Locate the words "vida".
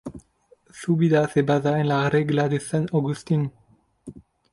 0.95-1.27